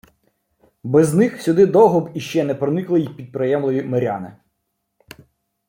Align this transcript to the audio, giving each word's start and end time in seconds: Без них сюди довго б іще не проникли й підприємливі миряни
Без 0.83 1.13
них 1.13 1.41
сюди 1.41 1.65
довго 1.65 2.01
б 2.01 2.11
іще 2.15 2.43
не 2.43 2.55
проникли 2.55 3.01
й 3.01 3.07
підприємливі 3.07 3.83
миряни 3.87 4.37